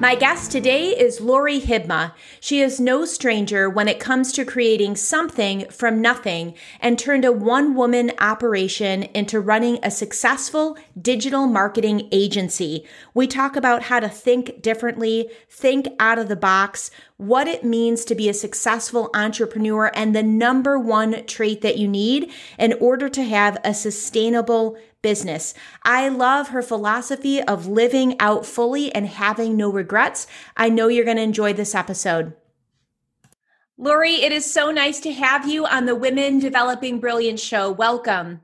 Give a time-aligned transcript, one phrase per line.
[0.00, 2.12] My guest today is Lori Hibma.
[2.38, 7.32] She is no stranger when it comes to creating something from nothing and turned a
[7.32, 12.86] one woman operation into running a successful digital marketing agency.
[13.12, 18.04] We talk about how to think differently, think out of the box, what it means
[18.06, 23.08] to be a successful entrepreneur, and the number one trait that you need in order
[23.08, 25.52] to have a sustainable business.
[25.82, 30.26] I love her philosophy of living out fully and having no regrets.
[30.56, 32.34] I know you're going to enjoy this episode.
[33.76, 37.70] Lori, it is so nice to have you on the Women Developing Brilliant show.
[37.70, 38.40] Welcome.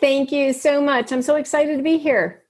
[0.00, 1.12] Thank you so much.
[1.12, 2.42] I'm so excited to be here.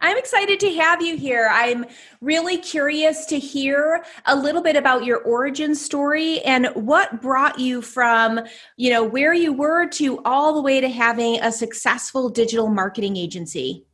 [0.00, 1.48] I'm excited to have you here.
[1.50, 1.86] I'm
[2.20, 7.82] really curious to hear a little bit about your origin story and what brought you
[7.82, 8.40] from,
[8.76, 13.16] you know, where you were to all the way to having a successful digital marketing
[13.16, 13.84] agency.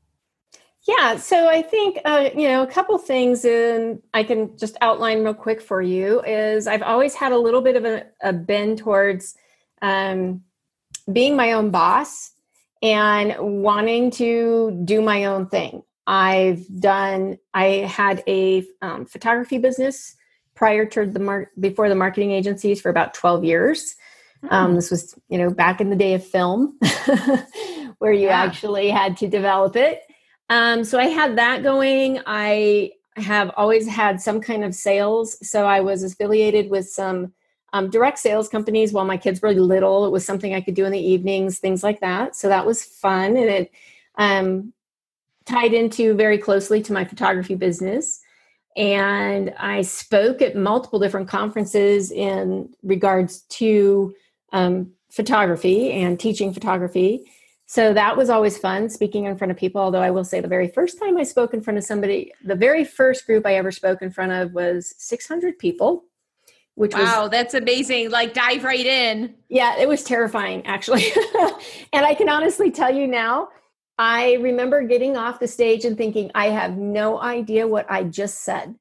[0.88, 5.22] Yeah, so I think uh, you know a couple things, and I can just outline
[5.22, 6.22] real quick for you.
[6.22, 9.34] Is I've always had a little bit of a, a bend towards
[9.82, 10.42] um,
[11.12, 12.32] being my own boss
[12.82, 15.82] and wanting to do my own thing.
[16.10, 20.16] I've done, I had a um, photography business
[20.56, 23.94] prior to the mark before the marketing agencies for about 12 years.
[24.42, 24.52] Mm.
[24.52, 26.76] Um, this was, you know, back in the day of film
[27.98, 28.42] where you yeah.
[28.42, 30.02] actually had to develop it.
[30.48, 32.18] Um, so I had that going.
[32.26, 35.38] I have always had some kind of sales.
[35.48, 37.32] So I was affiliated with some
[37.72, 40.06] um, direct sales companies while my kids were little.
[40.06, 42.34] It was something I could do in the evenings, things like that.
[42.34, 43.36] So that was fun.
[43.36, 43.70] And it,
[44.16, 44.72] um,
[45.46, 48.20] tied into very closely to my photography business.
[48.76, 54.14] And I spoke at multiple different conferences in regards to
[54.52, 57.30] um, photography and teaching photography.
[57.66, 59.80] So that was always fun speaking in front of people.
[59.80, 62.56] Although I will say, the very first time I spoke in front of somebody, the
[62.56, 66.04] very first group I ever spoke in front of was 600 people.
[66.74, 68.10] Which wow, was, that's amazing.
[68.10, 69.34] Like, dive right in.
[69.48, 71.04] Yeah, it was terrifying, actually.
[71.92, 73.48] and I can honestly tell you now,
[74.00, 78.44] I remember getting off the stage and thinking, I have no idea what I just
[78.44, 78.74] said.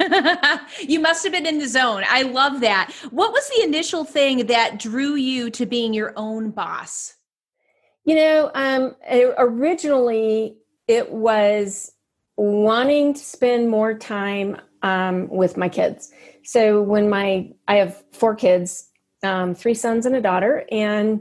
[0.80, 2.02] you must have been in the zone.
[2.08, 2.90] I love that.
[3.10, 7.14] What was the initial thing that drew you to being your own boss?
[8.06, 8.96] You know, um,
[9.36, 10.56] originally
[10.88, 11.92] it was
[12.38, 16.10] wanting to spend more time um, with my kids.
[16.42, 18.88] So when my I have four kids,
[19.22, 21.20] um, three sons and a daughter, and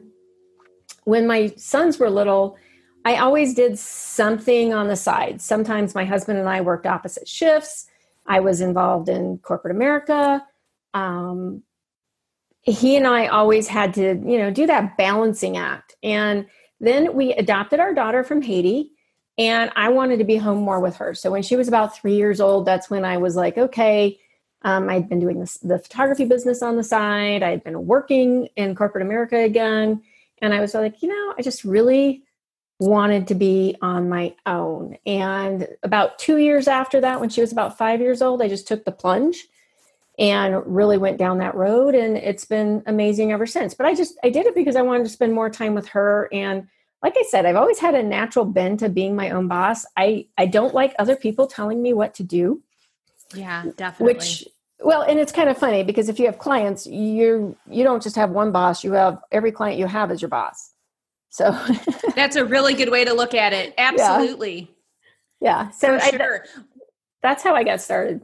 [1.04, 2.58] when my sons were little,
[3.04, 5.42] I always did something on the side.
[5.42, 7.88] Sometimes my husband and I worked opposite shifts.
[8.28, 10.46] I was involved in corporate America.
[10.94, 11.64] Um,
[12.62, 15.96] he and I always had to, you know, do that balancing act.
[16.04, 16.46] And
[16.80, 18.92] then we adopted our daughter from Haiti,
[19.38, 21.16] and I wanted to be home more with her.
[21.16, 24.20] So when she was about three years old, that's when I was like, okay.
[24.64, 27.42] Um, I'd been doing this, the photography business on the side.
[27.42, 30.04] I'd been working in corporate America again,
[30.40, 32.24] and I was like, you know, I just really
[32.82, 34.98] wanted to be on my own.
[35.06, 38.68] And about two years after that, when she was about five years old, I just
[38.68, 39.48] took the plunge
[40.18, 41.94] and really went down that road.
[41.94, 43.76] And it's been amazing ever since.
[43.76, 46.28] But I just, I did it because I wanted to spend more time with her.
[46.34, 46.68] And
[47.04, 49.86] like I said, I've always had a natural bend to being my own boss.
[49.96, 52.64] I, I don't like other people telling me what to do.
[53.36, 54.16] Yeah, definitely.
[54.16, 54.48] Which
[54.84, 58.16] well, and it's kind of funny because if you have clients, you you don't just
[58.16, 60.72] have one boss, you have every client you have is your boss.
[61.32, 61.58] So
[62.16, 63.74] that's a really good way to look at it.
[63.78, 64.70] Absolutely.
[65.40, 65.64] Yeah.
[65.64, 65.70] yeah.
[65.72, 66.46] So sure.
[66.46, 66.62] I,
[67.24, 68.22] that's how I got started.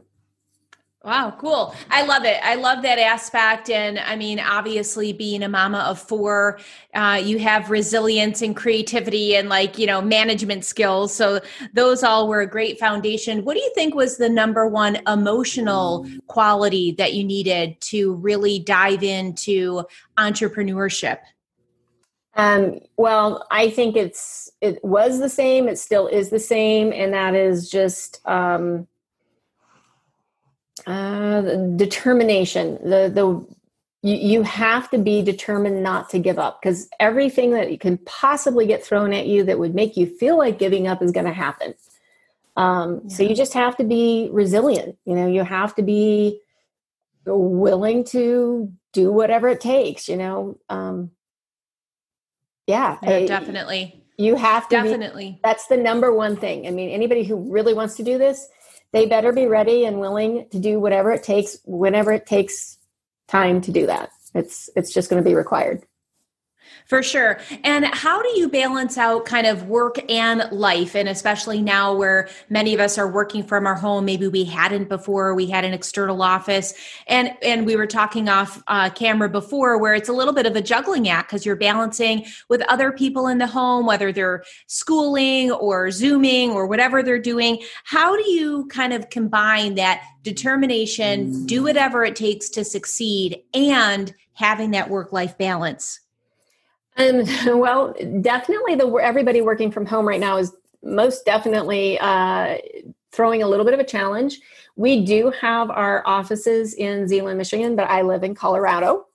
[1.04, 1.74] Wow, cool.
[1.90, 2.38] I love it.
[2.42, 3.70] I love that aspect.
[3.70, 6.58] And I mean, obviously, being a mama of four,
[6.92, 11.14] uh, you have resilience and creativity and like, you know, management skills.
[11.14, 11.40] So
[11.72, 13.44] those all were a great foundation.
[13.44, 18.58] What do you think was the number one emotional quality that you needed to really
[18.58, 19.84] dive into
[20.18, 21.20] entrepreneurship?
[22.38, 25.66] Um, well, I think it's it was the same.
[25.68, 28.86] It still is the same, and that is just um,
[30.86, 31.40] uh,
[31.74, 32.78] determination.
[32.82, 33.46] The the
[34.02, 37.98] you, you have to be determined not to give up because everything that you can
[37.98, 41.26] possibly get thrown at you that would make you feel like giving up is going
[41.26, 41.74] to happen.
[42.56, 43.16] Um, yeah.
[43.16, 44.96] So you just have to be resilient.
[45.04, 46.40] You know, you have to be
[47.26, 50.58] willing to do whatever it takes, you know.
[50.68, 51.10] Um,
[52.68, 54.04] yeah, yeah definitely.
[54.18, 55.30] You have to definitely.
[55.30, 56.66] Be, that's the number one thing.
[56.66, 58.46] I mean, anybody who really wants to do this,
[58.92, 62.78] they better be ready and willing to do whatever it takes, whenever it takes
[63.26, 64.10] time to do that.
[64.34, 65.84] It's it's just going to be required.
[66.88, 67.38] For sure.
[67.64, 70.96] And how do you balance out kind of work and life?
[70.96, 74.88] And especially now where many of us are working from our home, maybe we hadn't
[74.88, 76.72] before, we had an external office.
[77.06, 80.56] And, and we were talking off uh, camera before where it's a little bit of
[80.56, 85.50] a juggling act because you're balancing with other people in the home, whether they're schooling
[85.50, 87.62] or Zooming or whatever they're doing.
[87.84, 94.14] How do you kind of combine that determination, do whatever it takes to succeed, and
[94.32, 96.00] having that work life balance?
[96.98, 97.24] Um,
[97.58, 100.52] well, definitely the everybody working from home right now is
[100.82, 102.58] most definitely uh,
[103.12, 104.40] throwing a little bit of a challenge.
[104.76, 109.06] We do have our offices in Zeeland, Michigan, but I live in Colorado.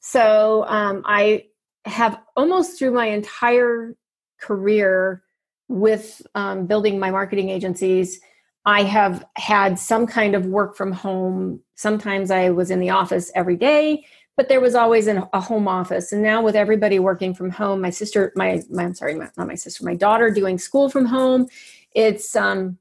[0.00, 1.46] So um, I
[1.84, 3.96] have almost through my entire
[4.40, 5.22] career
[5.68, 8.20] with um, building my marketing agencies,
[8.66, 11.60] I have had some kind of work from home.
[11.74, 14.04] Sometimes I was in the office every day
[14.36, 16.12] but there was always an, a home office.
[16.12, 19.46] And now with everybody working from home my sister my, my i'm sorry my, not
[19.46, 21.46] my sister my daughter doing school from home
[21.94, 22.78] it's um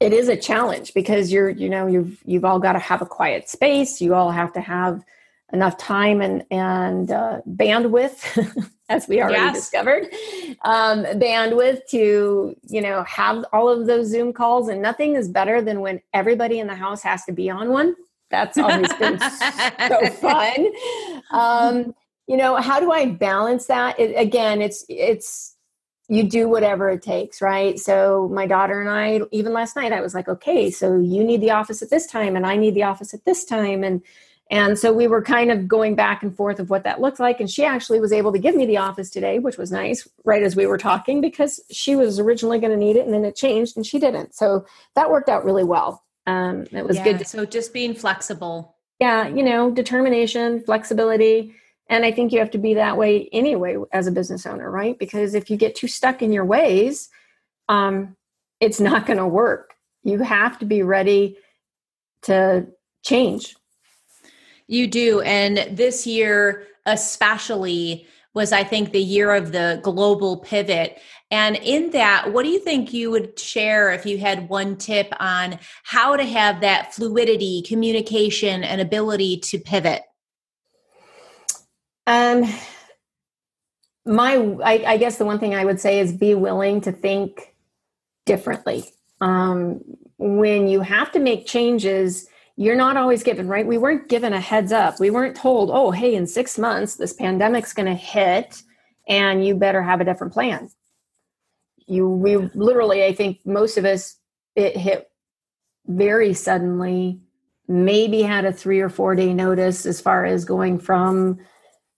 [0.00, 3.06] it is a challenge because you're you know you've you've all got to have a
[3.06, 4.00] quiet space.
[4.00, 5.02] You all have to have
[5.52, 9.54] enough time and and uh, bandwidth as we already yes.
[9.54, 10.04] discovered
[10.64, 14.68] um, bandwidth to you know have all of those zoom calls.
[14.68, 17.94] And nothing is better than when everybody in the house has to be on one
[18.30, 19.18] that's always been
[19.88, 20.66] so fun.
[21.30, 21.94] Um,
[22.26, 23.98] you know, how do I balance that?
[24.00, 25.56] It, again, it's it's
[26.08, 27.78] you do whatever it takes, right?
[27.78, 31.40] So my daughter and I, even last night, I was like, okay, so you need
[31.40, 34.02] the office at this time, and I need the office at this time, and
[34.48, 37.40] and so we were kind of going back and forth of what that looked like.
[37.40, 40.42] And she actually was able to give me the office today, which was nice, right
[40.42, 43.34] as we were talking, because she was originally going to need it and then it
[43.34, 44.34] changed and she didn't.
[44.36, 44.64] So
[44.94, 46.04] that worked out really well.
[46.26, 47.18] Um, it was yeah, good.
[47.20, 48.76] To, so just being flexible.
[49.00, 51.54] Yeah, you know, determination, flexibility.
[51.88, 54.98] And I think you have to be that way anyway as a business owner, right?
[54.98, 57.08] Because if you get too stuck in your ways,
[57.68, 58.16] um,
[58.60, 59.74] it's not going to work.
[60.02, 61.36] You have to be ready
[62.22, 62.66] to
[63.04, 63.54] change.
[64.66, 65.20] You do.
[65.20, 70.98] And this year, especially, was I think the year of the global pivot.
[71.30, 75.10] And in that, what do you think you would share if you had one tip
[75.18, 80.02] on how to have that fluidity, communication, and ability to pivot?
[82.06, 82.44] Um,
[84.04, 87.54] my, I, I guess the one thing I would say is be willing to think
[88.26, 88.84] differently.
[89.22, 89.80] Um,
[90.18, 93.66] when you have to make changes, you're not always given, right?
[93.66, 94.98] We weren't given a heads up.
[94.98, 98.62] We weren't told, oh, hey, in six months, this pandemic's going to hit
[99.08, 100.70] and you better have a different plan
[101.86, 104.16] you we literally i think most of us
[104.54, 105.08] it hit
[105.86, 107.20] very suddenly
[107.68, 111.38] maybe had a three or four day notice as far as going from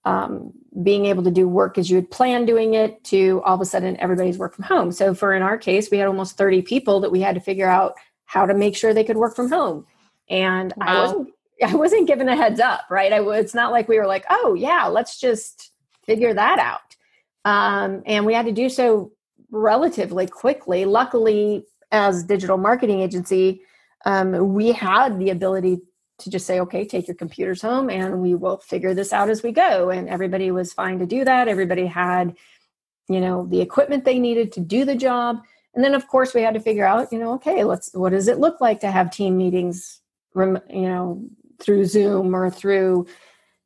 [0.05, 3.61] um, being able to do work as you had planned doing it to all of
[3.61, 6.61] a sudden everybody's work from home so for in our case we had almost 30
[6.61, 7.93] people that we had to figure out
[8.25, 9.85] how to make sure they could work from home
[10.29, 10.85] and wow.
[10.87, 11.29] i wasn't
[11.65, 14.53] i wasn't given a heads up right I, it's not like we were like oh
[14.53, 15.71] yeah let's just
[16.05, 16.95] figure that out
[17.45, 19.11] um, and we had to do so
[19.51, 20.85] relatively quickly.
[20.85, 23.61] Luckily, as digital marketing agency,
[24.05, 25.79] um, we had the ability
[26.19, 29.41] to just say, okay, take your computers home and we will figure this out as
[29.41, 29.89] we go.
[29.89, 31.47] And everybody was fine to do that.
[31.47, 32.35] Everybody had,
[33.07, 35.41] you know, the equipment they needed to do the job.
[35.73, 38.27] And then, of course, we had to figure out, you know, okay, let's, what does
[38.27, 39.98] it look like to have team meetings,
[40.35, 41.23] you know,
[41.59, 43.07] through Zoom or through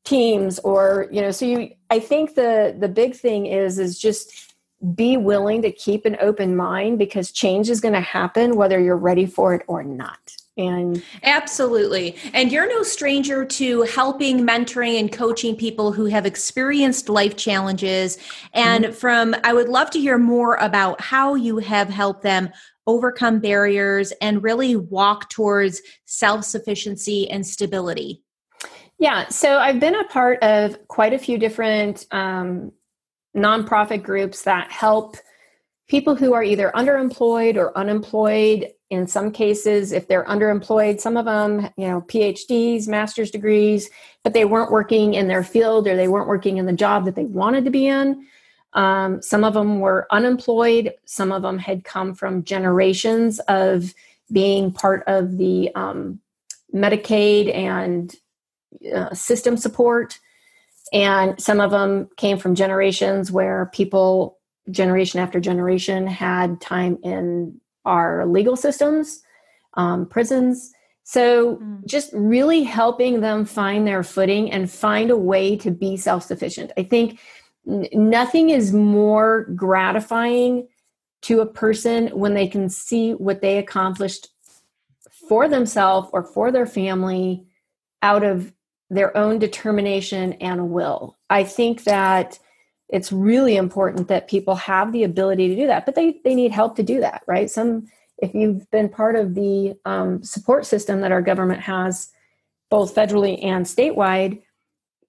[0.05, 4.53] Teams or, you know, so you, I think the, the big thing is, is just,
[4.96, 8.98] be willing to keep an open mind because change is going to happen whether you're
[8.98, 10.36] ready for it or not.
[10.55, 12.15] And absolutely.
[12.34, 18.20] And you're no stranger to helping mentoring and coaching people who have experienced life challenges.
[18.53, 18.93] And mm-hmm.
[18.93, 22.51] from i would love to hear more about how you have helped them
[22.88, 28.24] overcome barriers and really walk towards self-sufficiency and stability?
[29.00, 32.72] Yeah so i've been a part of quite a few different um,
[33.36, 35.18] nonprofit groups that help
[35.88, 38.72] people who are either underemployed or unemployed.
[38.90, 43.90] In some cases if they're underemployed some of them you know phds master's degrees
[44.24, 47.16] but they weren't working in their field or they weren't working in the job that
[47.16, 48.28] they wanted to be in
[48.74, 53.94] um, some of them were unemployed some of them had come from generations of
[54.32, 56.20] being part of the um,
[56.74, 58.13] Medicaid and
[58.94, 60.20] uh, system support.
[60.92, 64.39] And some of them came from generations where people,
[64.70, 69.22] generation after generation, had time in our legal systems,
[69.75, 70.72] um, prisons.
[71.03, 71.86] So mm.
[71.86, 76.72] just really helping them find their footing and find a way to be self sufficient.
[76.77, 77.20] I think
[77.65, 80.67] nothing is more gratifying
[81.24, 84.27] to a person when they can see what they accomplished
[85.29, 87.46] for themselves or for their family
[88.01, 88.53] out of
[88.89, 91.17] their own determination and will.
[91.29, 92.38] I think that
[92.89, 96.51] it's really important that people have the ability to do that, but they, they need
[96.51, 97.50] help to do that, right?
[97.50, 97.88] Some,
[98.20, 102.12] if you've been part of the um, support system that our government has,
[102.70, 104.43] both federally and statewide,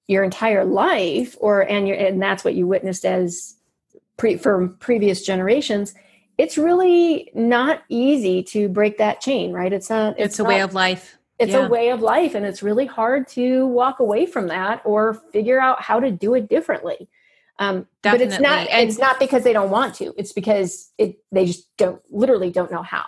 [0.06, 3.54] your entire life, or and you and that's what you witnessed as
[4.16, 5.94] pre, from previous generations.
[6.36, 9.72] It's really not easy to break that chain, right?
[9.72, 10.14] It's not.
[10.18, 11.66] It's, it's a not, way of life it's yeah.
[11.66, 15.60] a way of life and it's really hard to walk away from that or figure
[15.60, 17.08] out how to do it differently
[17.58, 21.18] um, but it's not and it's not because they don't want to it's because it
[21.32, 23.04] they just don't literally don't know how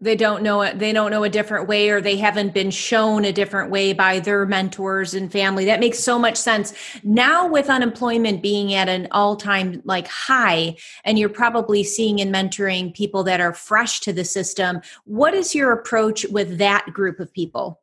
[0.00, 3.24] they don't know it they don't know a different way or they haven't been shown
[3.24, 5.64] a different way by their mentors and family.
[5.64, 6.72] That makes so much sense.
[7.02, 12.94] Now with unemployment being at an all-time like high and you're probably seeing and mentoring
[12.94, 17.32] people that are fresh to the system what is your approach with that group of
[17.32, 17.80] people?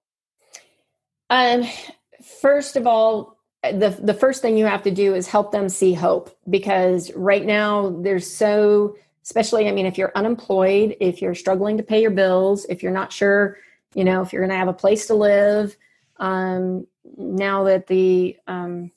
[1.30, 1.68] Um
[2.42, 5.94] first of all the the first thing you have to do is help them see
[5.94, 8.96] hope because right now there's so
[9.26, 12.92] especially i mean if you're unemployed if you're struggling to pay your bills if you're
[12.92, 13.58] not sure
[13.94, 15.76] you know if you're going to have a place to live
[16.18, 18.90] um, now that the um,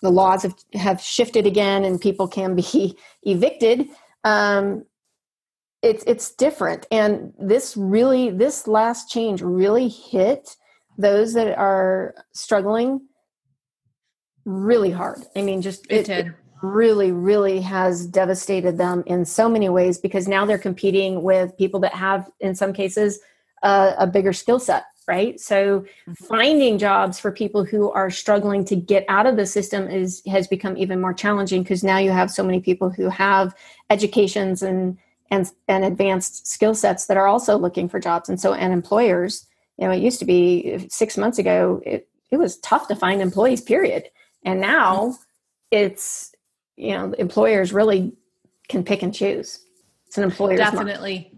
[0.00, 3.88] the laws have, have shifted again and people can be evicted
[4.24, 4.84] um,
[5.82, 6.86] it's it's different.
[6.90, 10.56] And this really this last change really hit
[10.98, 13.00] those that are struggling
[14.44, 15.24] really hard.
[15.36, 19.98] I mean just it, it did really, really has devastated them in so many ways
[19.98, 23.20] because now they're competing with people that have, in some cases,
[23.62, 25.38] uh, a bigger skill set, right?
[25.40, 26.12] So mm-hmm.
[26.12, 30.46] finding jobs for people who are struggling to get out of the system is has
[30.46, 33.54] become even more challenging because now you have so many people who have
[33.90, 34.98] educations and
[35.30, 39.46] and and advanced skill sets that are also looking for jobs, and so and employers.
[39.78, 41.82] You know, it used to be six months ago.
[41.84, 43.60] It it was tough to find employees.
[43.60, 44.04] Period.
[44.42, 45.22] And now mm-hmm.
[45.70, 46.29] it's
[46.80, 48.12] you know employers really
[48.68, 49.64] can pick and choose.
[50.06, 51.32] It's an employer definitely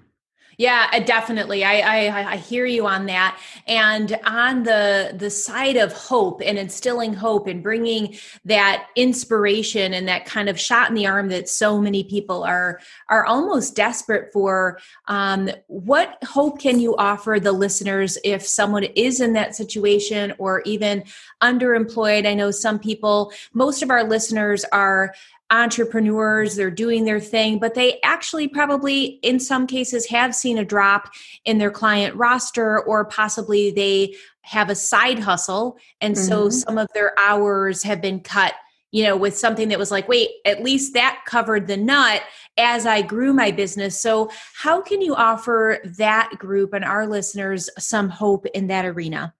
[0.62, 1.64] yeah, uh, definitely.
[1.64, 3.36] I, I I hear you on that.
[3.66, 10.06] And on the the side of hope and instilling hope and bringing that inspiration and
[10.06, 12.78] that kind of shot in the arm that so many people are
[13.08, 14.78] are almost desperate for.
[15.08, 20.62] Um, what hope can you offer the listeners if someone is in that situation or
[20.64, 21.02] even
[21.42, 22.24] underemployed?
[22.24, 23.32] I know some people.
[23.52, 25.12] Most of our listeners are
[25.52, 30.64] entrepreneurs, they're doing their thing, but they actually probably, in some cases, have seen a
[30.64, 31.10] drop
[31.44, 35.76] in their client roster, or possibly they have a side hustle.
[36.00, 36.24] And mm-hmm.
[36.24, 38.54] so some of their hours have been cut,
[38.90, 42.22] you know, with something that was like, wait, at least that covered the nut
[42.56, 44.00] as I grew my business.
[44.00, 49.34] So, how can you offer that group and our listeners some hope in that arena?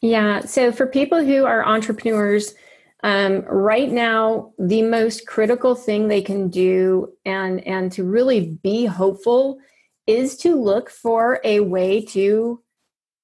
[0.00, 0.40] Yeah.
[0.40, 2.54] So, for people who are entrepreneurs,
[3.02, 8.86] um, right now the most critical thing they can do and and to really be
[8.86, 9.58] hopeful
[10.06, 12.62] is to look for a way to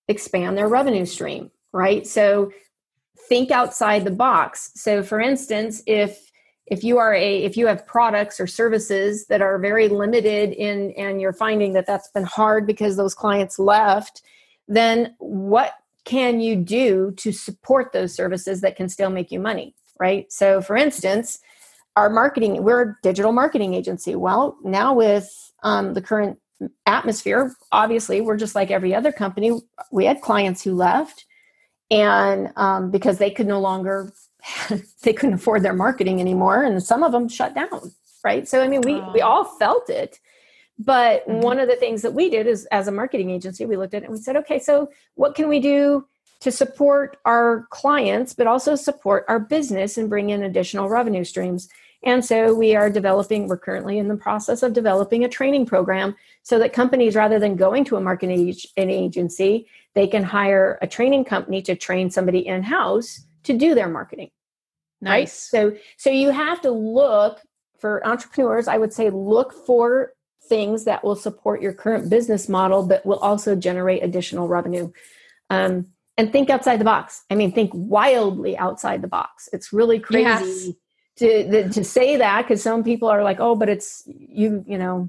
[0.09, 2.07] expand their revenue stream right?
[2.07, 2.53] So
[3.29, 4.73] think outside the box.
[4.75, 6.31] So for instance if
[6.67, 10.93] if you are a if you have products or services that are very limited in
[10.93, 14.23] and you're finding that that's been hard because those clients left
[14.69, 15.73] then what
[16.05, 20.31] can you do to support those services that can still make you money right?
[20.33, 21.39] So for instance
[21.95, 24.17] our marketing we're a digital marketing agency.
[24.17, 25.31] Well now with
[25.63, 26.39] um, the current
[26.87, 29.53] atmosphere obviously we're just like every other company.
[29.91, 31.25] We had clients who left
[31.91, 34.13] and um, because they could no longer
[35.03, 37.93] they couldn't afford their marketing anymore and some of them shut down
[38.25, 38.49] right?
[38.49, 40.19] So i mean we we all felt it
[40.85, 41.41] but mm-hmm.
[41.41, 44.03] one of the things that we did is as a marketing agency, we looked at
[44.03, 46.07] it and we said, okay, so what can we do
[46.41, 51.69] to support our clients, but also support our business and bring in additional revenue streams?
[52.05, 56.17] And so we are developing, we're currently in the process of developing a training program
[56.43, 61.25] so that companies, rather than going to a marketing agency, they can hire a training
[61.25, 64.31] company to train somebody in house to do their marketing.
[65.01, 65.53] Nice.
[65.53, 65.75] Right?
[65.75, 67.41] So, so you have to look
[67.79, 68.67] for entrepreneurs.
[68.67, 70.13] I would say look for
[70.53, 74.93] things that will support your current business model, but will also generate additional revenue.
[75.49, 75.87] Um,
[76.19, 77.25] and think outside the box.
[77.31, 79.49] I mean, think wildly outside the box.
[79.55, 80.77] It's really crazy
[81.17, 81.47] yes.
[81.53, 85.09] to to say that because some people are like, "Oh, but it's you." You know,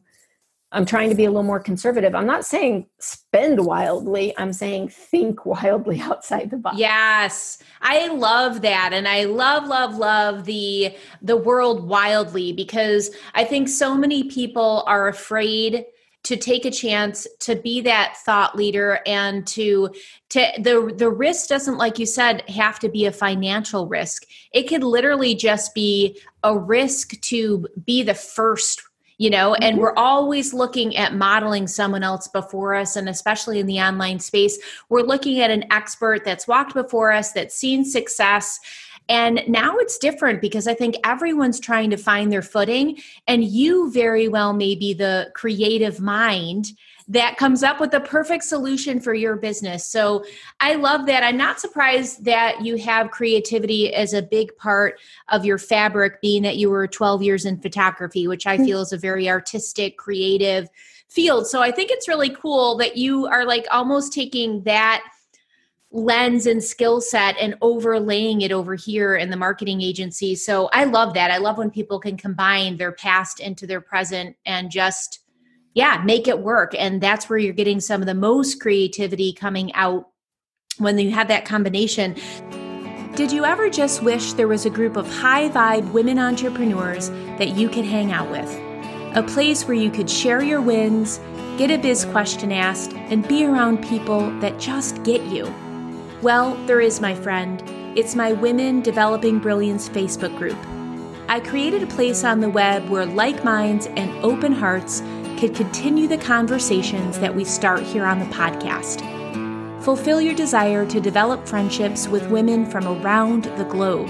[0.73, 2.15] I'm trying to be a little more conservative.
[2.15, 4.33] I'm not saying spend wildly.
[4.37, 6.77] I'm saying think wildly outside the box.
[6.77, 7.59] Yes.
[7.81, 13.69] I love that and I love love love the the world wildly because I think
[13.69, 15.85] so many people are afraid
[16.23, 19.89] to take a chance to be that thought leader and to
[20.29, 24.63] to the the risk doesn't like you said have to be a financial risk it
[24.63, 28.81] could literally just be a risk to be the first
[29.23, 29.81] you know and mm-hmm.
[29.81, 34.59] we're always looking at modeling someone else before us and especially in the online space
[34.89, 38.59] we're looking at an expert that's walked before us that's seen success
[39.09, 43.91] and now it's different because I think everyone's trying to find their footing, and you
[43.91, 46.71] very well may be the creative mind
[47.07, 49.85] that comes up with the perfect solution for your business.
[49.85, 50.25] So
[50.59, 51.23] I love that.
[51.23, 56.43] I'm not surprised that you have creativity as a big part of your fabric, being
[56.43, 58.65] that you were 12 years in photography, which I hmm.
[58.65, 60.69] feel is a very artistic, creative
[61.09, 61.47] field.
[61.47, 65.03] So I think it's really cool that you are like almost taking that
[65.91, 70.33] lens and skill set and overlaying it over here in the marketing agency.
[70.33, 71.29] So I love that.
[71.29, 75.22] I love when people can combine their past into their present and just
[75.73, 79.73] yeah, make it work and that's where you're getting some of the most creativity coming
[79.73, 80.09] out
[80.77, 82.15] when you have that combination.
[83.15, 87.49] Did you ever just wish there was a group of high vibe women entrepreneurs that
[87.49, 88.49] you could hang out with?
[89.15, 91.19] A place where you could share your wins,
[91.57, 95.53] get a biz question asked, and be around people that just get you.
[96.23, 97.61] Well, there is, my friend.
[97.95, 100.57] It's my Women Developing Brilliance Facebook group.
[101.29, 105.01] I created a place on the web where like minds and open hearts
[105.43, 109.01] could continue the conversations that we start here on the podcast.
[109.83, 114.07] Fulfill your desire to develop friendships with women from around the globe,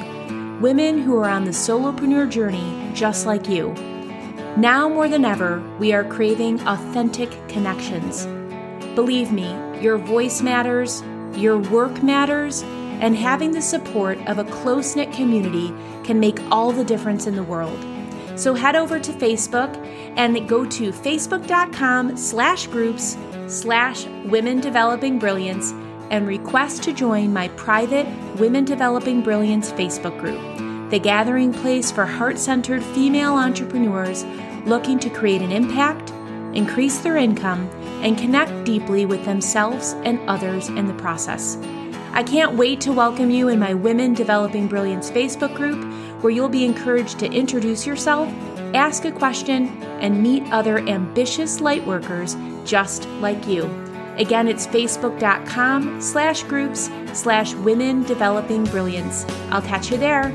[0.62, 3.74] women who are on the solopreneur journey just like you.
[4.58, 8.28] Now more than ever, we are craving authentic connections.
[8.94, 11.02] Believe me, your voice matters,
[11.34, 12.62] your work matters,
[13.02, 17.36] and having the support of a close knit community can make all the difference in
[17.36, 17.84] the world.
[18.36, 19.76] So head over to Facebook
[20.18, 23.18] and go to facebook.com slash groups
[23.48, 25.72] slash women developing brilliance
[26.10, 28.08] and request to join my private
[28.40, 30.40] Women Developing Brilliance Facebook group,
[30.92, 34.26] the gathering place for heart centered female entrepreneurs
[34.66, 36.12] looking to create an impact,
[36.56, 37.68] increase their income,
[38.04, 41.58] and connect deeply with themselves and others in the process.
[42.12, 45.84] I can't wait to welcome you in my Women Developing Brilliance Facebook group,
[46.24, 48.30] where you'll be encouraged to introduce yourself,
[48.74, 49.68] ask a question,
[50.00, 53.66] and meet other ambitious lightworkers just like you.
[54.18, 59.26] Again, it's facebook.com slash groups slash women developing brilliance.
[59.50, 60.34] I'll catch you there.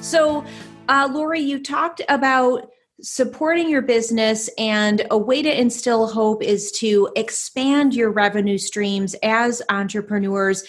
[0.00, 0.44] So,
[0.88, 6.70] uh, Lori, you talked about supporting your business and a way to instill hope is
[6.70, 10.62] to expand your revenue streams as entrepreneurs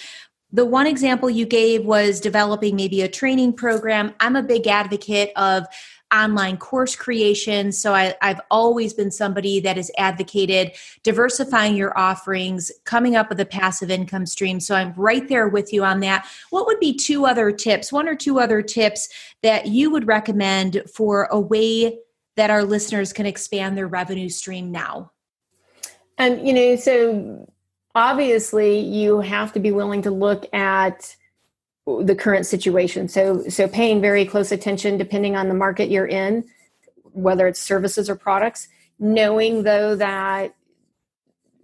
[0.54, 5.32] the one example you gave was developing maybe a training program i'm a big advocate
[5.36, 5.66] of
[6.14, 12.72] online course creation so I, have always been somebody that has advocated diversifying your offerings
[12.84, 16.28] coming up with a passive income stream so i'm right there with you on that
[16.52, 19.10] what would be two other tips one or two other tips
[19.42, 21.98] that you would recommend for a way
[22.36, 25.12] that our listeners can expand their revenue stream now?
[26.18, 27.48] And, you know, so
[27.96, 31.16] obviously you have to be willing to look at
[31.86, 33.08] the current situation.
[33.08, 36.46] So, so paying very close attention depending on the market you're in,
[37.04, 38.68] whether it's services or products,
[39.00, 40.56] knowing though that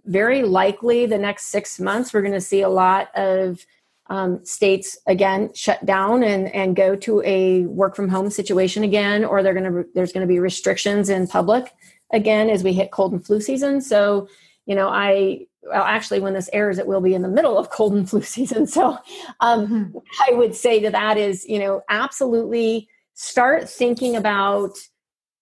[0.04, 3.64] very likely the next six months we're going to see a lot of
[4.10, 9.24] um, states again shut down and and go to a work from home situation again,
[9.24, 11.72] or they're going to there's going to be restrictions in public
[12.12, 13.80] again as we hit cold and flu season.
[13.80, 14.28] So,
[14.66, 17.70] you know, I well, actually, when this airs, it will be in the middle of
[17.70, 18.66] cold and flu season.
[18.66, 18.98] So,
[19.40, 19.98] um, mm-hmm.
[20.28, 24.70] I would say to that is, you know, absolutely start thinking about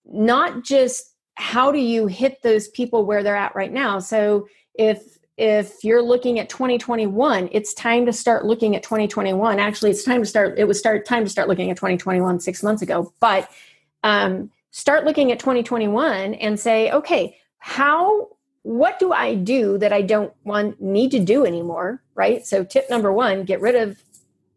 [0.05, 4.01] not just how do you hit those people where they're at right now.
[4.01, 9.89] So, if if you're looking at 2021 it's time to start looking at 2021 actually
[9.89, 12.83] it's time to start it was start time to start looking at 2021 six months
[12.83, 13.49] ago but
[14.03, 18.27] um, start looking at 2021 and say okay how
[18.69, 22.89] what do i do that i don't want need to do anymore right so tip
[22.91, 23.97] number one get rid of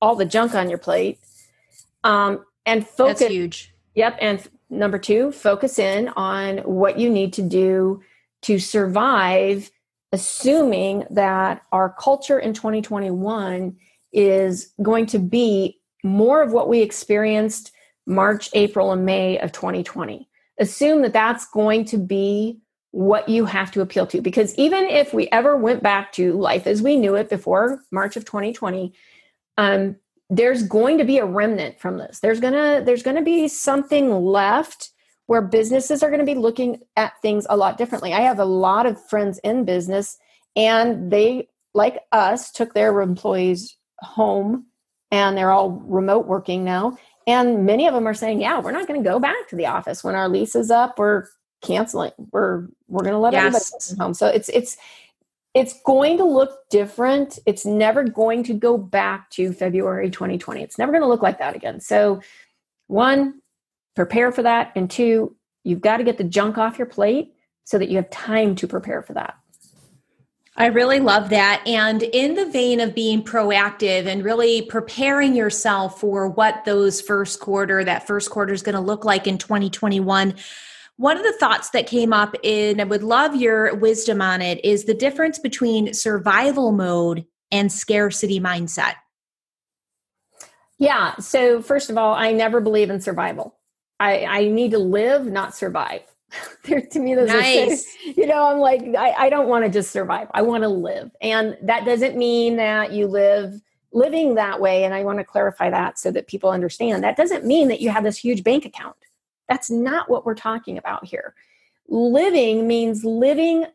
[0.02, 1.18] all the junk on your plate
[2.04, 7.32] um, and focus That's huge yep and number two focus in on what you need
[7.34, 8.02] to do
[8.42, 9.72] to survive
[10.12, 13.78] assuming that our culture in 2021
[14.12, 17.72] is going to be more of what we experienced
[18.06, 20.28] March, April, and May of 2020.
[20.60, 22.60] Assume that that's going to be
[22.92, 24.22] what you have to appeal to.
[24.22, 28.18] Because even if we ever went back to life as we knew it before March
[28.18, 28.94] of 2020,
[29.58, 29.96] um,
[30.30, 32.20] there's going to be a remnant from this.
[32.20, 34.92] There's gonna there's gonna be something left
[35.28, 38.14] where businesses are going to be looking at things a lot differently.
[38.14, 40.18] I have a lot of friends in business,
[40.58, 44.66] and they, like us, took their employees home,
[45.10, 46.98] and they're all remote working now.
[47.28, 49.68] And many of them are saying, "Yeah, we're not going to go back to the
[49.68, 50.98] office when our lease is up.
[50.98, 51.28] We're
[51.62, 52.12] canceling.
[52.32, 53.74] We're we're going to let yes.
[53.74, 54.78] everybody home." So it's it's
[55.54, 57.40] it's going to look different.
[57.46, 60.62] It's never going to go back to February 2020.
[60.62, 61.82] It's never going to look like that again.
[61.82, 62.22] So,
[62.88, 63.42] one,
[63.96, 64.72] prepare for that.
[64.76, 67.34] And two, you've got to get the junk off your plate
[67.66, 69.36] so that you have time to prepare for that.
[70.56, 71.64] I really love that.
[71.66, 77.40] And in the vein of being proactive and really preparing yourself for what those first
[77.40, 80.36] quarter, that first quarter is going to look like in 2021
[81.02, 84.64] one of the thoughts that came up in, I would love your wisdom on it,
[84.64, 88.94] is the difference between survival mode and scarcity mindset.
[90.78, 91.16] Yeah.
[91.16, 93.58] So, first of all, I never believe in survival.
[94.00, 96.02] I, I need to live, not survive.
[96.66, 97.84] there to me, those nice.
[97.84, 100.28] are, you know, I'm like, I, I don't want to just survive.
[100.36, 101.10] I want to live.
[101.20, 103.60] And that doesn't mean that you live
[103.92, 104.84] living that way.
[104.84, 107.90] And I want to clarify that so that people understand that doesn't mean that you
[107.90, 108.96] have this huge bank account.
[109.50, 111.36] That's not what we're talking about here.
[111.88, 113.66] Living means living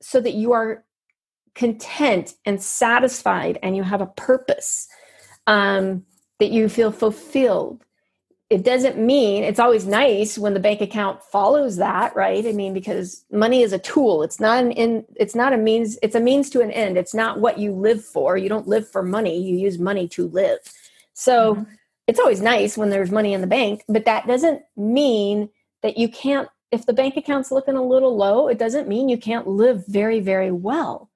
[0.00, 0.84] so that you are
[1.54, 4.88] content and satisfied and you have a purpose,
[5.46, 6.04] um,
[6.38, 7.84] that you feel fulfilled.
[8.50, 12.46] It doesn't mean it's always nice when the bank account follows that, right?
[12.46, 14.22] I mean, because money is a tool.
[14.22, 16.98] It's not an in, it's not a means, it's a means to an end.
[16.98, 18.36] It's not what you live for.
[18.36, 20.58] You don't live for money, you use money to live.
[21.14, 21.72] So mm-hmm
[22.06, 25.48] it's always nice when there's money in the bank, but that doesn't mean
[25.82, 29.18] that you can't if the bank account's looking a little low, it doesn't mean you
[29.18, 31.10] can't live very very well.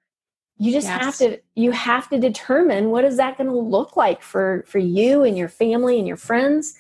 [0.59, 1.03] You just yes.
[1.03, 4.79] have to you have to determine what is that going to look like for for
[4.79, 6.75] you and your family and your friends.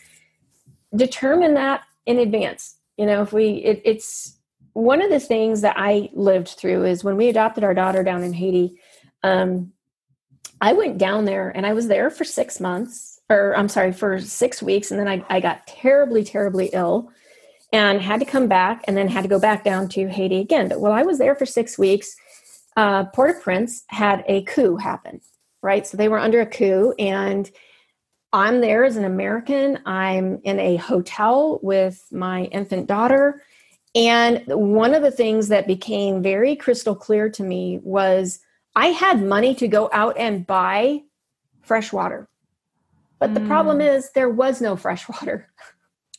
[0.94, 2.76] Determine that in advance.
[2.96, 4.36] You know, if we it, it's
[4.72, 8.22] one of the things that I lived through is when we adopted our daughter down
[8.22, 8.78] in Haiti.
[9.22, 9.72] Um,
[10.60, 14.18] I went down there and I was there for six months or I'm sorry, for
[14.20, 14.90] six weeks.
[14.90, 17.10] And then I, I got terribly, terribly ill
[17.72, 20.68] and had to come back and then had to go back down to Haiti again.
[20.68, 22.14] But while I was there for six weeks,
[22.76, 25.20] uh, Port au Prince had a coup happen,
[25.62, 25.86] right?
[25.86, 27.50] So they were under a coup and
[28.32, 29.80] I'm there as an American.
[29.86, 33.42] I'm in a hotel with my infant daughter.
[33.94, 38.40] And one of the things that became very crystal clear to me was
[38.74, 41.02] I had money to go out and buy
[41.62, 42.28] fresh water.
[43.18, 43.96] But the problem mm.
[43.96, 45.48] is there was no fresh water.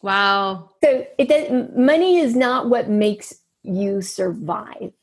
[0.01, 0.71] Wow.
[0.83, 3.33] So it does, money is not what makes
[3.63, 4.93] you survive.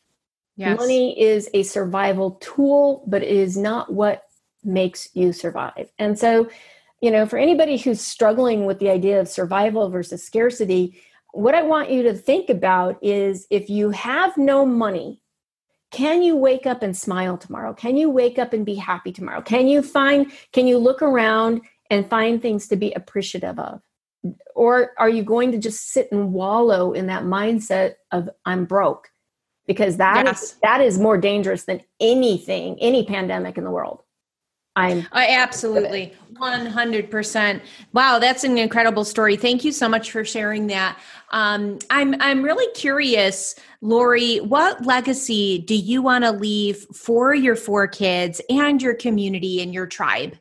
[0.56, 0.78] Yes.
[0.78, 4.24] Money is a survival tool, but it is not what
[4.62, 5.90] makes you survive.
[5.98, 6.48] And so,
[7.00, 11.00] you know, for anybody who's struggling with the idea of survival versus scarcity,
[11.32, 15.20] what I want you to think about is if you have no money,
[15.90, 17.74] can you wake up and smile tomorrow?
[17.74, 19.42] Can you wake up and be happy tomorrow?
[19.42, 21.62] Can you find, can you look around
[21.94, 23.80] and find things to be appreciative of?
[24.54, 29.08] Or are you going to just sit and wallow in that mindset of I'm broke?
[29.66, 30.42] Because that yes.
[30.42, 34.02] is, that is more dangerous than anything, any pandemic in the world.
[34.76, 37.60] I'm I absolutely 100%.
[37.92, 39.36] Wow, that's an incredible story.
[39.36, 40.98] Thank you so much for sharing that.
[41.30, 47.54] Um, I'm I'm really curious, Lori, what legacy do you want to leave for your
[47.54, 50.36] four kids and your community and your tribe?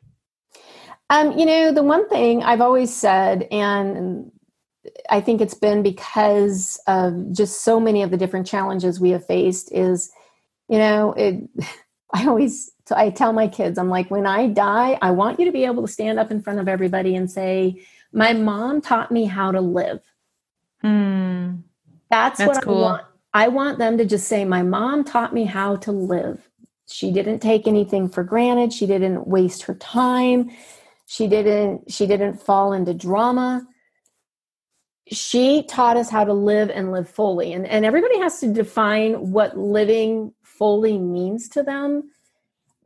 [1.14, 4.32] Um, you know, the one thing I've always said, and
[5.08, 9.24] I think it's been because of just so many of the different challenges we have
[9.24, 10.10] faced, is,
[10.68, 11.48] you know, it.
[12.12, 15.52] I always I tell my kids, I'm like, when I die, I want you to
[15.52, 19.24] be able to stand up in front of everybody and say, "My mom taught me
[19.24, 20.00] how to live."
[20.84, 21.62] Mm,
[22.08, 22.84] that's, that's, what cool.
[22.84, 23.02] I want.
[23.34, 26.48] I want them to just say, "My mom taught me how to live."
[26.88, 28.72] She didn't take anything for granted.
[28.72, 30.50] She didn't waste her time
[31.06, 33.66] she didn't she didn't fall into drama.
[35.10, 39.32] She taught us how to live and live fully and, and everybody has to define
[39.32, 42.10] what living fully means to them.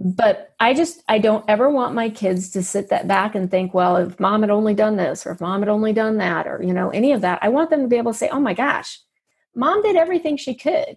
[0.01, 3.75] But i just i don't ever want my kids to sit that back and think
[3.75, 6.63] well if mom had only done this or if mom had only done that or
[6.63, 7.39] you know any of that.
[7.43, 9.01] I want them to be able to say oh my gosh
[9.55, 10.97] mom did everything she could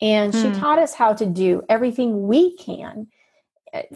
[0.00, 0.58] And she hmm.
[0.60, 3.08] taught us how to do everything we can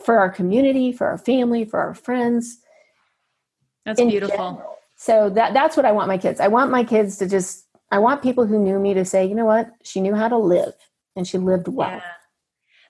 [0.04, 2.58] for our community, for our family, for our friends.
[3.84, 4.36] That's beautiful.
[4.36, 4.78] General.
[4.96, 6.40] So that that's what I want my kids.
[6.40, 9.34] I want my kids to just I want people who knew me to say, you
[9.34, 9.70] know what?
[9.82, 10.74] She knew how to live
[11.16, 11.90] and she lived well.
[11.90, 12.02] Yeah.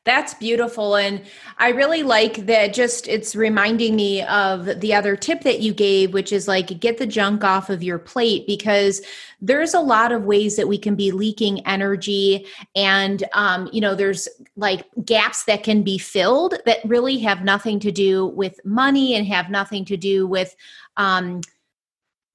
[0.04, 0.96] That's beautiful.
[0.96, 1.22] And
[1.58, 6.12] I really like that just it's reminding me of the other tip that you gave,
[6.12, 9.00] which is like get the junk off of your plate because
[9.40, 12.46] there's a lot of ways that we can be leaking energy.
[12.74, 17.78] And, um, you know, there's like gaps that can be filled that really have nothing
[17.80, 20.56] to do with money and have nothing to do with,
[20.96, 21.42] um,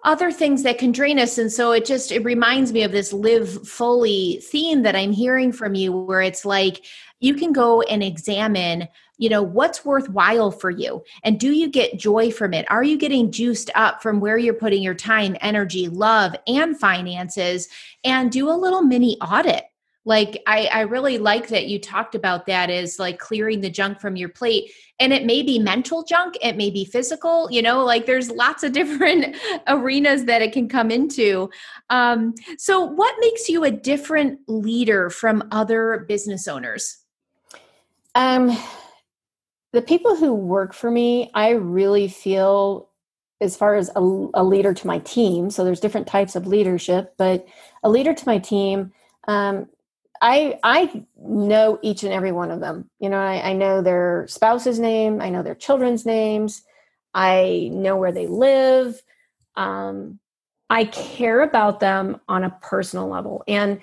[0.03, 1.37] other things that can drain us.
[1.37, 5.51] And so it just it reminds me of this live fully theme that i'm hearing
[5.51, 6.85] from you where it's like
[7.19, 11.97] you can go and examine you know what's worthwhile for you and do you get
[11.97, 12.69] joy from it?
[12.69, 17.67] Are you getting juiced up from where you're putting your time energy love and finances?
[18.03, 19.65] And do a little mini audit
[20.07, 23.99] like I, I really like that you talked about that is like clearing the junk
[23.99, 27.83] from your plate and it may be mental junk it may be physical you know
[27.83, 29.35] like there's lots of different
[29.67, 31.49] arenas that it can come into
[31.89, 36.97] um, so what makes you a different leader from other business owners
[38.15, 38.57] um,
[39.73, 42.89] the people who work for me, I really feel
[43.39, 43.99] as far as a,
[44.33, 45.51] a, leader to my team.
[45.51, 47.45] So there's different types of leadership, but
[47.83, 48.91] a leader to my team,
[49.27, 49.67] um,
[50.21, 52.89] I I know each and every one of them.
[52.99, 56.63] You know, I, I know their spouse's name, I know their children's names,
[57.13, 59.01] I know where they live.
[59.55, 60.19] Um,
[60.69, 63.79] I care about them on a personal level, and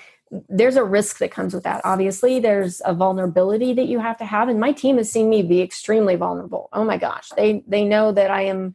[0.49, 1.81] there's a risk that comes with that.
[1.85, 5.43] Obviously, there's a vulnerability that you have to have, and my team has seen me
[5.43, 6.69] be extremely vulnerable.
[6.73, 8.75] Oh my gosh, they they know that I am.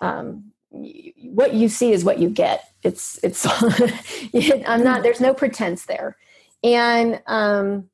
[0.00, 2.68] Um, what you see is what you get.
[2.82, 3.46] It's it's.
[4.66, 5.02] I'm not.
[5.02, 6.16] There's no pretense there,
[6.64, 7.90] and um,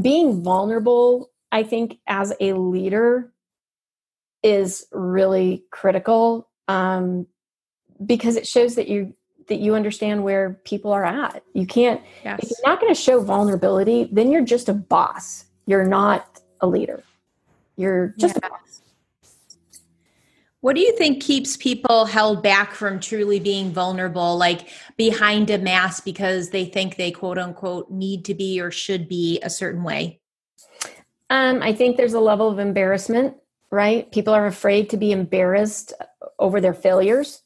[0.00, 3.32] being vulnerable, I think, as a leader,
[4.42, 7.26] is really critical um,
[8.04, 9.14] because it shows that you
[9.48, 11.42] that you understand where people are at.
[11.54, 12.38] You can't, yes.
[12.42, 15.46] if you're not going to show vulnerability, then you're just a boss.
[15.64, 17.02] You're not a leader.
[17.76, 18.46] You're just yeah.
[18.46, 18.82] a boss.
[20.60, 25.58] What do you think keeps people held back from truly being vulnerable, like behind a
[25.58, 29.84] mask because they think they quote unquote need to be or should be a certain
[29.84, 30.20] way?
[31.30, 33.36] Um, I think there's a level of embarrassment,
[33.70, 34.10] right?
[34.10, 35.92] People are afraid to be embarrassed
[36.38, 37.42] over their failures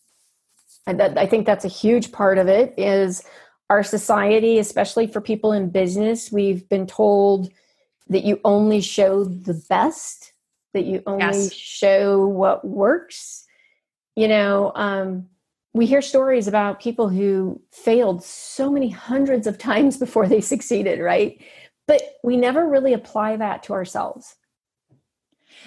[0.87, 3.22] and that, I think that's a huge part of it is
[3.70, 7.51] our society, especially for people in business, we've been told
[8.09, 10.32] that you only show the best,
[10.75, 11.53] that you only yes.
[11.53, 13.45] show what works.
[14.17, 15.29] You know, um,
[15.75, 21.01] we hear stories about people who failed so many hundreds of times before they succeeded,
[21.01, 21.41] right?
[21.87, 24.37] But we never really apply that to ourselves.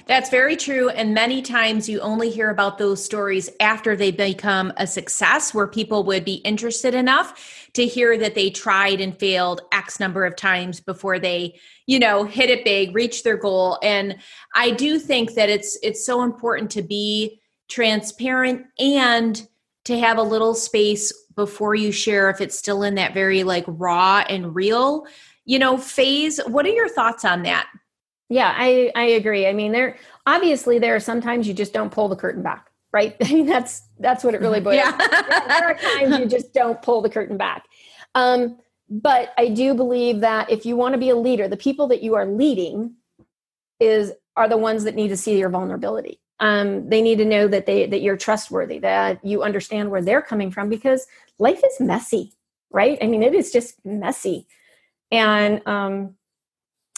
[0.08, 0.90] That's very true.
[0.90, 5.68] And many times you only hear about those stories after they become a success, where
[5.68, 10.36] people would be interested enough to hear that they tried and failed X number of
[10.36, 13.80] times before they, you know, hit it big, reach their goal.
[13.82, 14.18] And
[14.54, 19.48] I do think that it's it's so important to be transparent and
[19.86, 23.66] to have a little space before you share if it's still in that very like
[23.68, 25.06] raw and real,
[25.46, 26.40] you know, phase.
[26.48, 27.68] What are your thoughts on that?
[28.30, 29.48] Yeah, I I agree.
[29.48, 33.16] I mean, there obviously there are sometimes you just don't pull the curtain back, right?
[33.24, 34.78] I mean, that's that's what it really boils.
[34.78, 34.98] Yeah.
[35.00, 37.66] yeah there are times you just don't pull the curtain back.
[38.16, 38.58] Um,
[38.90, 42.04] but I do believe that if you want to be a leader, the people that
[42.04, 42.96] you are leading
[43.80, 46.20] is are the ones that need to see your vulnerability.
[46.40, 50.22] Um, they need to know that they that you're trustworthy, that you understand where they're
[50.22, 51.08] coming from, because
[51.40, 52.34] life is messy,
[52.72, 52.98] right?
[53.02, 54.48] I mean, it is just messy,
[55.12, 56.16] and um,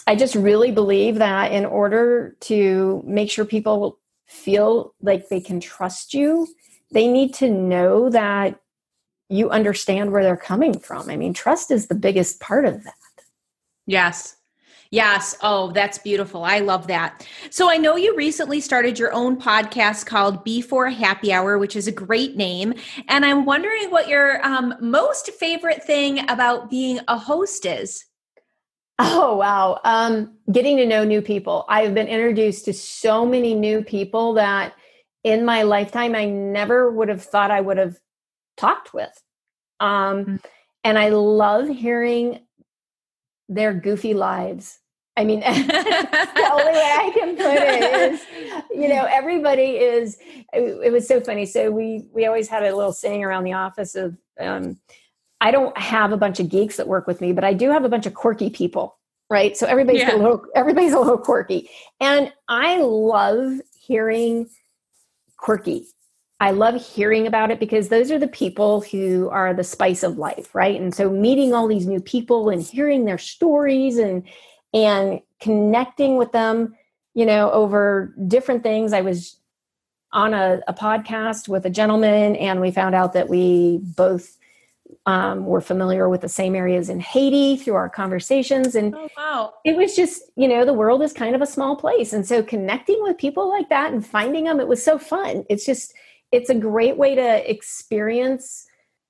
[0.08, 5.60] I just really believe that in order to make sure people feel like they can
[5.60, 6.48] trust you,
[6.90, 8.58] they need to know that
[9.28, 11.10] you understand where they're coming from.
[11.10, 12.94] I mean, trust is the biggest part of that.
[13.84, 14.36] Yes.
[14.90, 15.36] Yes.
[15.42, 16.42] Oh, that's beautiful.
[16.42, 17.28] I love that.
[17.50, 21.86] So I know you recently started your own podcast called Before Happy Hour, which is
[21.86, 22.72] a great name.
[23.08, 28.06] And I'm wondering what your um, most favorite thing about being a host is.
[28.98, 29.80] Oh, wow.
[29.84, 31.64] Um, getting to know new people.
[31.68, 34.74] I've been introduced to so many new people that
[35.22, 37.98] in my lifetime I never would have thought I would have
[38.56, 39.22] talked with.
[39.80, 40.36] Um, mm-hmm.
[40.84, 42.40] And I love hearing
[43.48, 44.80] their goofy lives.
[45.16, 48.24] I mean, the only way I can put it is,
[48.70, 50.18] you know, everybody is.
[50.52, 51.44] It, it, was so funny.
[51.44, 54.78] So we we always had a little saying around the office of, um,
[55.40, 57.84] I don't have a bunch of geeks that work with me, but I do have
[57.84, 58.98] a bunch of quirky people,
[59.30, 59.56] right?
[59.56, 60.14] So everybody's yeah.
[60.14, 61.70] a little everybody's a little quirky.
[62.00, 64.48] And I love hearing
[65.36, 65.86] quirky.
[66.40, 70.18] I love hearing about it because those are the people who are the spice of
[70.18, 70.80] life, right?
[70.80, 74.24] And so meeting all these new people and hearing their stories and
[74.74, 76.76] and connecting with them,
[77.14, 78.92] you know, over different things.
[78.92, 79.36] I was
[80.12, 84.37] on a, a podcast with a gentleman and we found out that we both
[85.06, 88.74] um, were familiar with the same areas in Haiti through our conversations.
[88.74, 89.54] And oh, wow.
[89.64, 92.12] it was just, you know, the world is kind of a small place.
[92.12, 95.44] And so connecting with people like that and finding them, it was so fun.
[95.48, 95.94] It's just,
[96.30, 98.66] it's a great way to experience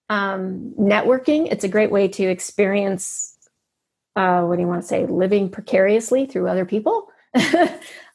[0.09, 1.51] um, networking.
[1.51, 3.37] It's a great way to experience,
[4.17, 7.09] uh, what do you want to say, living precariously through other people.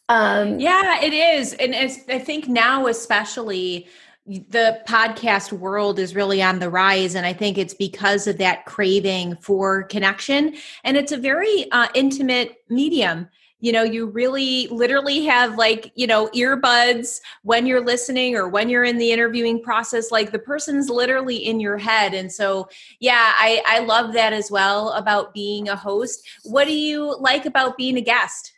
[0.09, 1.53] um, yeah, it is.
[1.53, 3.87] And I think now, especially,
[4.25, 8.65] the podcast world is really on the rise and i think it's because of that
[8.65, 10.55] craving for connection.
[10.83, 13.27] And it's a very uh, intimate medium.
[13.59, 18.67] You know you really literally have like you know earbuds when you're listening or when
[18.67, 22.13] you're in the interviewing process like the person's literally in your head.
[22.13, 22.67] And so
[22.99, 26.27] yeah i i love that as well about being a host.
[26.43, 28.53] What do you like about being a guest?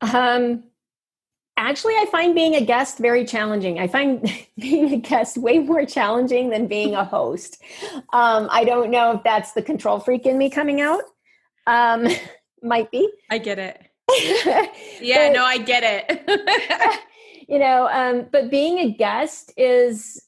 [0.00, 0.69] Um
[1.60, 3.78] actually i find being a guest very challenging.
[3.78, 4.22] I find
[4.58, 7.62] being a guest way more challenging than being a host.
[8.12, 11.02] Um, i don't know if that's the control freak in me coming out.
[11.66, 12.08] Um,
[12.62, 13.08] might be.
[13.30, 13.86] I get it.
[15.00, 17.00] Yeah but, no i get it.
[17.48, 20.20] You know um, but being a guest is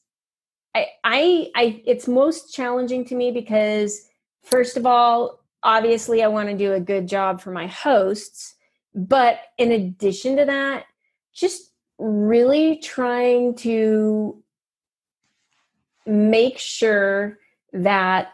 [0.75, 4.07] I, I i it's most challenging to me because
[4.43, 8.55] first of all obviously i want to do a good job for my hosts
[8.95, 10.85] but in addition to that
[11.33, 14.41] just really trying to
[16.05, 17.39] make sure
[17.71, 18.33] that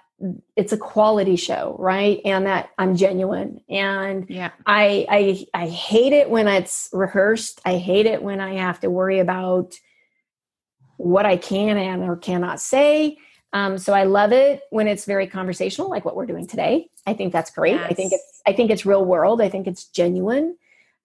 [0.55, 2.19] it's a quality show right?
[2.25, 3.62] And that i'm genuine.
[3.69, 4.51] And yeah.
[4.65, 7.62] I, I i hate it when it's rehearsed.
[7.65, 9.79] I hate it when i have to worry about
[10.97, 13.17] what i can and or cannot say.
[13.53, 16.89] Um, so i love it when it's very conversational like what we're doing today.
[17.05, 17.75] I think that's great.
[17.75, 17.91] Yes.
[17.91, 19.41] i think it's i think it's real world.
[19.41, 20.57] I think it's genuine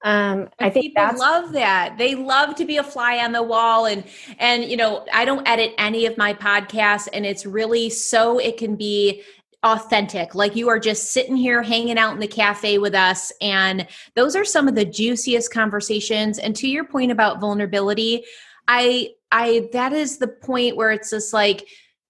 [0.02, 1.96] um, I think people that's love that.
[1.96, 4.04] They love to be a fly on the wall, and
[4.38, 8.58] and you know, I don't edit any of my podcasts, and it's really so it
[8.58, 9.22] can be
[9.62, 10.34] authentic.
[10.34, 14.36] Like you are just sitting here hanging out in the cafe with us, and those
[14.36, 16.38] are some of the juiciest conversations.
[16.38, 18.24] And to your point about vulnerability,
[18.68, 21.66] I I that is the point where it's just like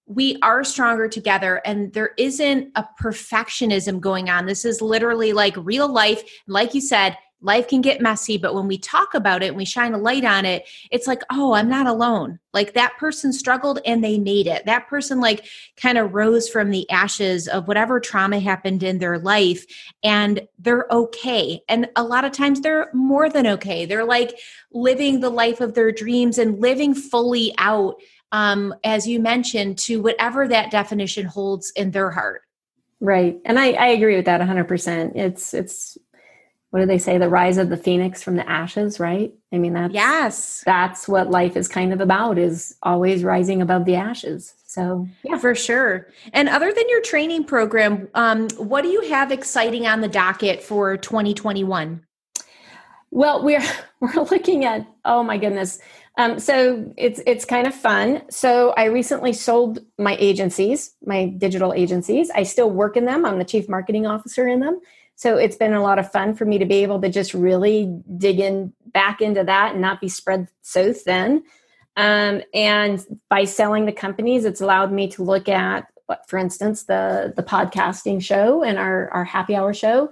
[0.07, 4.45] we are stronger together and there isn't a perfectionism going on.
[4.45, 6.21] This is literally like real life.
[6.47, 9.65] Like you said, life can get messy, but when we talk about it and we
[9.65, 12.39] shine a light on it, it's like, oh, I'm not alone.
[12.53, 14.65] Like that person struggled and they made it.
[14.65, 15.45] That person, like,
[15.77, 19.65] kind of rose from the ashes of whatever trauma happened in their life
[20.03, 21.61] and they're okay.
[21.69, 23.85] And a lot of times they're more than okay.
[23.85, 24.37] They're like
[24.71, 27.95] living the life of their dreams and living fully out,
[28.31, 32.41] um, as you mentioned, to whatever that definition holds in their heart.
[33.01, 33.39] Right.
[33.45, 35.15] And I, I agree with that 100%.
[35.15, 35.97] It's, it's,
[36.75, 37.17] what do they say?
[37.17, 39.33] The rise of the phoenix from the ashes right?
[39.53, 40.61] I mean that's yes.
[40.65, 44.53] that's what life is kind of about is always rising above the ashes.
[44.65, 45.37] So yeah.
[45.37, 46.09] For sure.
[46.33, 50.61] And other than your training program um, what do you have exciting on the docket
[50.61, 52.05] for 2021
[53.09, 53.63] well we're
[54.01, 55.79] we're looking at oh my goodness.
[56.17, 58.21] Um, so it's it's kind of fun.
[58.29, 62.29] So i recently sold my agencies my digital agencies.
[62.31, 63.23] I still work in them.
[63.23, 64.81] I'm the chief marketing officer in them
[65.15, 68.01] so it's been a lot of fun for me to be able to just really
[68.17, 71.43] dig in back into that and not be spread so thin.
[71.97, 75.87] Um, and by selling the companies, it's allowed me to look at,
[76.27, 80.11] for instance, the the podcasting show and our our happy hour show.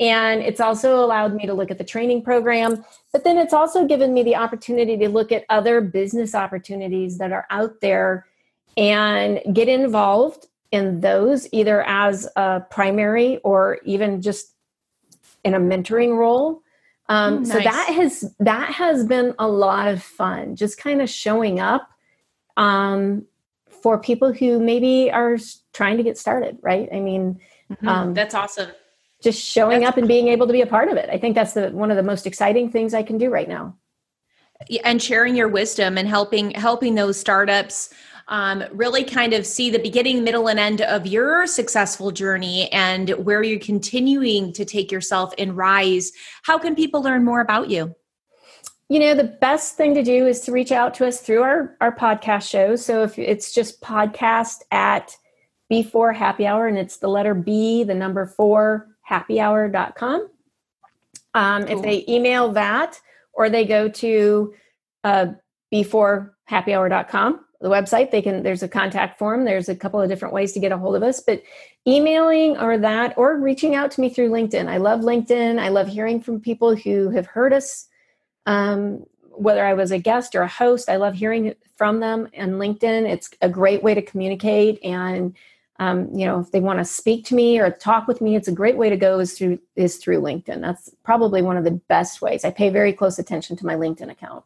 [0.00, 3.86] And it's also allowed me to look at the training program, but then it's also
[3.86, 8.26] given me the opportunity to look at other business opportunities that are out there
[8.76, 14.54] and get involved in those either as a primary or even just
[15.44, 16.62] in a mentoring role.
[17.08, 17.52] Um, nice.
[17.52, 21.90] so that has that has been a lot of fun just kind of showing up
[22.56, 23.26] um,
[23.82, 25.36] for people who maybe are
[25.74, 26.88] trying to get started right?
[26.92, 27.88] I mean mm-hmm.
[27.88, 28.70] um, that's awesome.
[29.20, 31.10] just showing that's up and being able to be a part of it.
[31.10, 33.76] I think that's the one of the most exciting things i can do right now.
[34.84, 37.92] And sharing your wisdom and helping helping those startups
[38.28, 43.10] um, really kind of see the beginning, middle, and end of your successful journey and
[43.10, 46.12] where you're continuing to take yourself and rise,
[46.42, 47.94] how can people learn more about you?
[48.88, 51.76] You know, the best thing to do is to reach out to us through our,
[51.80, 52.84] our podcast shows.
[52.84, 55.16] So if it's just podcast at
[55.68, 60.28] before happy hour, and it's the letter B, the number four, happyhour.com.
[61.34, 61.78] Um, cool.
[61.78, 63.00] If they email that
[63.32, 64.54] or they go to
[65.04, 65.26] uh,
[65.72, 69.44] beforehappyhour.com, the website, they can, there's a contact form.
[69.44, 71.42] There's a couple of different ways to get a hold of us, but
[71.86, 74.68] emailing or that, or reaching out to me through LinkedIn.
[74.68, 75.58] I love LinkedIn.
[75.58, 77.88] I love hearing from people who have heard us.
[78.46, 79.04] Um,
[79.34, 83.08] whether I was a guest or a host, I love hearing from them and LinkedIn.
[83.08, 85.34] It's a great way to communicate and
[85.78, 88.46] um, you know, if they want to speak to me or talk with me, it's
[88.46, 90.60] a great way to go is through is through LinkedIn.
[90.60, 92.44] That's probably one of the best ways.
[92.44, 94.44] I pay very close attention to my LinkedIn account.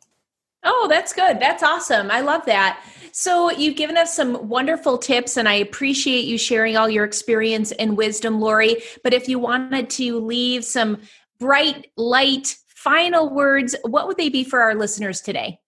[0.66, 1.40] Oh, that's good.
[1.40, 2.10] That's awesome.
[2.10, 2.82] I love that.
[3.12, 7.72] So, you've given us some wonderful tips, and I appreciate you sharing all your experience
[7.72, 8.82] and wisdom, Lori.
[9.02, 11.00] But if you wanted to leave some
[11.38, 15.60] bright, light, final words, what would they be for our listeners today?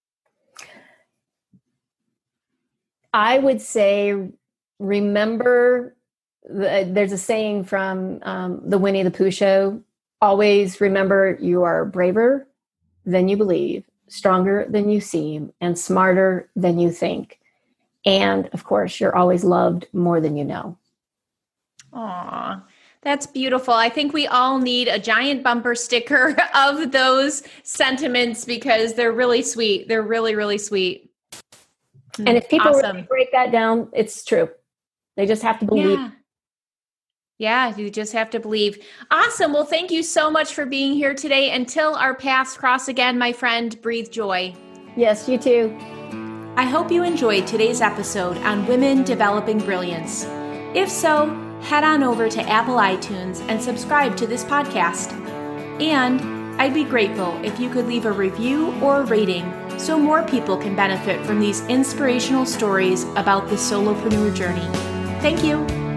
[3.15, 4.31] I would say
[4.79, 5.97] remember
[6.45, 9.83] the, there's a saying from um, the Winnie the Pooh show
[10.21, 12.47] always remember you are braver
[13.05, 17.39] than you believe, stronger than you seem, and smarter than you think.
[18.05, 20.79] And of course, you're always loved more than you know.
[21.93, 22.63] Aw,
[23.03, 23.75] that's beautiful.
[23.75, 29.43] I think we all need a giant bumper sticker of those sentiments because they're really
[29.43, 29.89] sweet.
[29.89, 31.11] They're really, really sweet.
[32.19, 32.97] And if people awesome.
[32.97, 34.49] really break that down, it's true.
[35.17, 35.99] They just have to believe.
[35.99, 36.11] Yeah.
[37.39, 38.85] Yeah, you just have to believe.
[39.13, 39.53] Awesome.
[39.53, 41.55] Well, thank you so much for being here today.
[41.55, 44.55] Until our paths cross again, my friend, breathe joy.
[44.97, 45.77] Yes, you too.
[46.57, 50.27] I hope you enjoyed today's episode on women developing brilliance.
[50.75, 51.27] If so,
[51.63, 55.13] head on over to Apple iTunes and subscribe to this podcast.
[55.81, 60.25] And I'd be grateful if you could leave a review or a rating so more
[60.25, 64.67] people can benefit from these inspirational stories about the solopreneur journey.
[65.21, 65.88] Thank you.